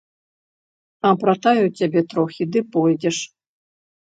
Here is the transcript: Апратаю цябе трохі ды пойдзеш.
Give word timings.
Апратаю 1.09 1.65
цябе 1.81 2.01
трохі 2.15 2.43
ды 2.55 2.59
пойдзеш. 2.77 3.17